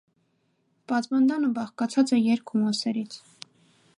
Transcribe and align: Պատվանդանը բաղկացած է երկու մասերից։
Պատվանդանը 0.91 1.51
բաղկացած 1.59 2.15
է 2.19 2.21
երկու 2.23 2.61
մասերից։ 2.65 3.21